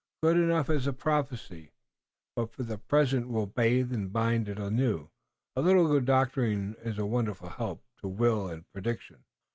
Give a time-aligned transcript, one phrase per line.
[0.23, 1.73] "Good enough as a prophecy,
[2.35, 5.11] but for the present we'll bathe and bind it anew.
[5.55, 9.25] A little good doctoring is a wonderful help to will and prediction."